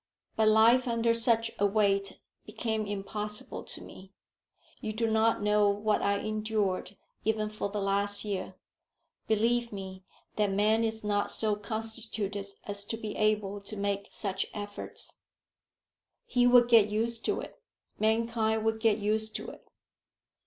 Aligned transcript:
"But 0.35 0.47
life 0.47 0.87
under 0.87 1.13
such 1.13 1.51
a 1.59 1.65
weight 1.67 2.17
became 2.47 2.87
impossible 2.87 3.63
to 3.65 3.81
me. 3.83 4.11
You 4.81 4.93
do 4.93 5.05
not 5.05 5.43
know 5.43 5.69
what 5.69 6.01
I 6.01 6.17
endured 6.17 6.97
even 7.23 7.51
for 7.51 7.69
the 7.69 7.83
last 7.83 8.25
year. 8.25 8.55
Believe 9.27 9.71
me 9.71 10.03
that 10.37 10.49
man 10.51 10.83
is 10.83 11.03
not 11.03 11.29
so 11.29 11.55
constituted 11.55 12.47
as 12.63 12.83
to 12.85 12.97
be 12.97 13.15
able 13.15 13.61
to 13.61 13.77
make 13.77 14.07
such 14.09 14.47
efforts." 14.55 15.17
"He 16.25 16.47
would 16.47 16.67
get 16.67 16.89
used 16.89 17.23
to 17.25 17.39
it. 17.39 17.61
Mankind 17.99 18.65
would 18.65 18.79
get 18.79 18.97
used 18.97 19.35
to 19.35 19.49
it." 19.51 19.67